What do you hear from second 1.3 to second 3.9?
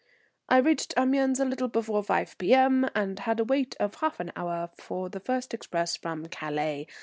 a little before 5 P.M., and I had a wait